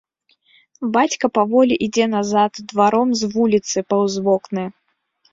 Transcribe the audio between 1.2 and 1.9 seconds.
паволі